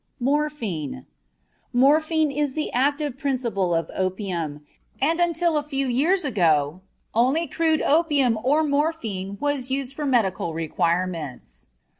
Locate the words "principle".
3.19-3.75